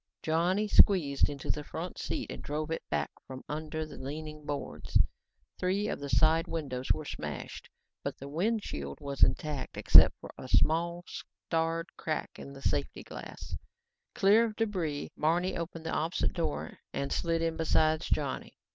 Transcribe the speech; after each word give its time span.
Johnny 0.23 0.67
squeezed 0.67 1.29
into 1.29 1.51
the 1.51 1.63
front 1.63 1.99
seat 1.99 2.31
and 2.31 2.41
drove 2.41 2.71
it 2.71 2.81
back 2.89 3.11
from 3.27 3.43
under 3.47 3.85
more 3.85 3.97
leaning 3.97 4.43
boards. 4.47 4.97
Three 5.59 5.87
of 5.89 5.99
the 5.99 6.09
side 6.09 6.47
windows 6.47 6.91
were 6.91 7.05
smashed 7.05 7.69
but 8.03 8.17
the 8.17 8.27
windshield 8.27 8.99
was 8.99 9.21
intact 9.23 9.77
except 9.77 10.15
for 10.19 10.31
a 10.39 10.47
small, 10.47 11.05
starred 11.05 11.85
crack 11.97 12.39
in 12.39 12.51
the 12.53 12.63
safety 12.63 13.03
glass. 13.03 13.55
Clear 14.15 14.45
of 14.45 14.55
the 14.55 14.65
debris, 14.65 15.11
Barney 15.15 15.55
opened 15.55 15.85
the 15.85 15.91
opposite 15.93 16.33
door 16.33 16.79
and 16.91 17.13
slid 17.13 17.43
in 17.43 17.55
beside 17.55 18.01
Johnny. 18.01 18.57